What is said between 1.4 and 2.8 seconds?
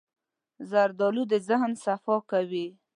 ذهن صفا کوي.